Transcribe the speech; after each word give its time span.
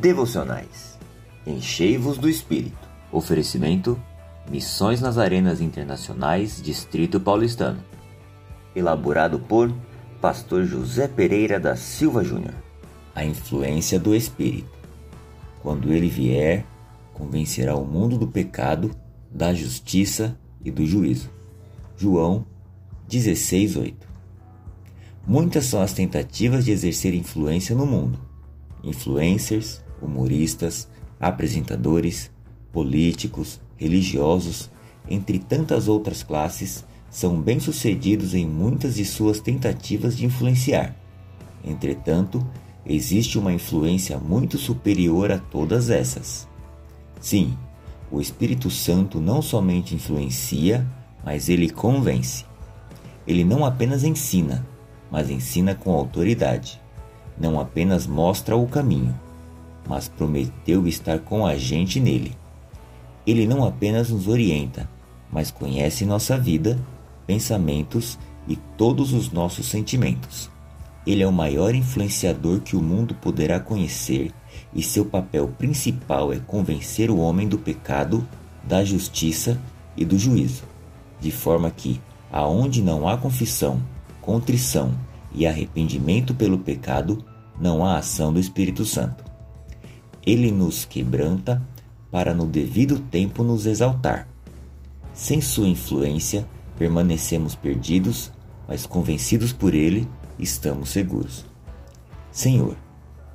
devocionais. 0.00 0.98
Enchei-vos 1.46 2.16
do 2.16 2.28
Espírito. 2.28 2.88
Oferecimento: 3.12 4.00
Missões 4.50 5.00
nas 5.00 5.18
Arenas 5.18 5.60
Internacionais, 5.60 6.60
Distrito 6.62 7.20
Paulistano. 7.20 7.84
Elaborado 8.74 9.38
por 9.38 9.72
Pastor 10.20 10.64
José 10.64 11.06
Pereira 11.06 11.60
da 11.60 11.76
Silva 11.76 12.24
Júnior. 12.24 12.54
A 13.14 13.24
influência 13.24 13.98
do 13.98 14.14
Espírito. 14.14 14.70
Quando 15.62 15.92
ele 15.92 16.08
vier, 16.08 16.64
convencerá 17.12 17.76
o 17.76 17.84
mundo 17.84 18.16
do 18.16 18.26
pecado, 18.26 18.90
da 19.30 19.52
justiça 19.52 20.38
e 20.64 20.70
do 20.70 20.86
juízo. 20.86 21.30
João 21.96 22.46
16:8. 23.08 24.08
Muitas 25.26 25.66
são 25.66 25.82
as 25.82 25.92
tentativas 25.92 26.64
de 26.64 26.70
exercer 26.70 27.14
influência 27.14 27.76
no 27.76 27.84
mundo. 27.84 28.18
Influencers, 28.82 29.82
humoristas, 30.00 30.88
apresentadores, 31.18 32.30
políticos, 32.72 33.60
religiosos, 33.76 34.70
entre 35.08 35.38
tantas 35.38 35.88
outras 35.88 36.22
classes, 36.22 36.84
são 37.10 37.40
bem-sucedidos 37.40 38.34
em 38.34 38.46
muitas 38.46 38.94
de 38.94 39.04
suas 39.04 39.40
tentativas 39.40 40.16
de 40.16 40.24
influenciar. 40.24 40.94
Entretanto, 41.64 42.46
existe 42.86 43.38
uma 43.38 43.52
influência 43.52 44.18
muito 44.18 44.56
superior 44.56 45.32
a 45.32 45.38
todas 45.38 45.90
essas. 45.90 46.48
Sim, 47.20 47.56
o 48.10 48.20
Espírito 48.20 48.70
Santo 48.70 49.20
não 49.20 49.42
somente 49.42 49.94
influencia, 49.94 50.86
mas 51.24 51.48
ele 51.48 51.68
convence. 51.68 52.44
Ele 53.26 53.44
não 53.44 53.64
apenas 53.64 54.04
ensina, 54.04 54.66
mas 55.10 55.28
ensina 55.28 55.74
com 55.74 55.92
autoridade. 55.92 56.80
Não 57.38 57.60
apenas 57.60 58.06
mostra 58.06 58.56
o 58.56 58.66
caminho, 58.66 59.18
mas 59.90 60.06
prometeu 60.06 60.86
estar 60.86 61.18
com 61.18 61.44
a 61.44 61.56
gente 61.56 61.98
nele. 61.98 62.36
Ele 63.26 63.44
não 63.44 63.64
apenas 63.64 64.08
nos 64.08 64.28
orienta, 64.28 64.88
mas 65.32 65.50
conhece 65.50 66.06
nossa 66.06 66.38
vida, 66.38 66.78
pensamentos 67.26 68.16
e 68.46 68.54
todos 68.54 69.12
os 69.12 69.32
nossos 69.32 69.66
sentimentos. 69.66 70.48
Ele 71.04 71.24
é 71.24 71.26
o 71.26 71.32
maior 71.32 71.74
influenciador 71.74 72.60
que 72.60 72.76
o 72.76 72.80
mundo 72.80 73.16
poderá 73.16 73.58
conhecer 73.58 74.32
e 74.72 74.80
seu 74.80 75.04
papel 75.04 75.48
principal 75.58 76.32
é 76.32 76.38
convencer 76.38 77.10
o 77.10 77.18
homem 77.18 77.48
do 77.48 77.58
pecado, 77.58 78.24
da 78.62 78.84
justiça 78.84 79.60
e 79.96 80.04
do 80.04 80.16
juízo, 80.16 80.62
de 81.18 81.32
forma 81.32 81.68
que, 81.68 82.00
aonde 82.30 82.80
não 82.80 83.08
há 83.08 83.16
confissão, 83.16 83.82
contrição 84.20 84.94
e 85.34 85.48
arrependimento 85.48 86.32
pelo 86.32 86.58
pecado, 86.58 87.24
não 87.60 87.84
há 87.84 87.98
ação 87.98 88.32
do 88.32 88.38
Espírito 88.38 88.84
Santo. 88.84 89.29
Ele 90.26 90.50
nos 90.50 90.84
quebranta 90.84 91.62
para 92.10 92.34
no 92.34 92.46
devido 92.46 92.98
tempo 92.98 93.42
nos 93.42 93.66
exaltar. 93.66 94.28
Sem 95.14 95.40
sua 95.40 95.68
influência, 95.68 96.46
permanecemos 96.78 97.54
perdidos, 97.54 98.32
mas 98.66 98.86
convencidos 98.86 99.52
por 99.52 99.74
ele, 99.74 100.08
estamos 100.38 100.90
seguros. 100.90 101.44
Senhor, 102.32 102.76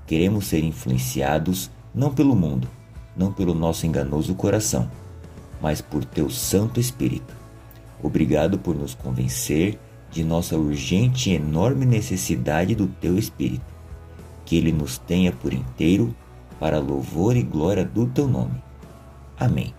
queremos 0.06 0.48
ser 0.48 0.64
influenciados 0.64 1.70
não 1.94 2.14
pelo 2.14 2.36
mundo, 2.36 2.68
não 3.16 3.32
pelo 3.32 3.54
nosso 3.54 3.86
enganoso 3.86 4.36
coração, 4.36 4.90
mas 5.62 5.82
por 5.82 6.04
teu 6.04 6.30
Santo 6.30 6.80
Espírito. 6.80 7.34
Obrigado 8.02 8.60
por 8.60 8.76
nos 8.76 8.94
convencer 8.94 9.80
de 10.12 10.24
nossa 10.24 10.58
urgente 10.58 11.30
e 11.30 11.36
enorme 11.36 11.86
necessidade 11.86 12.76
do 12.76 12.88
teu 12.88 13.18
Espírito. 13.18 13.66
Que 14.46 14.58
ele 14.58 14.72
nos 14.72 14.98
tenha 14.98 15.32
por 15.32 15.54
inteiro, 15.54 16.16
para 16.60 16.80
louvor 16.80 17.36
e 17.36 17.44
glória 17.44 17.86
do 17.86 18.08
teu 18.08 18.28
nome. 18.28 18.62
Amém. 19.38 19.74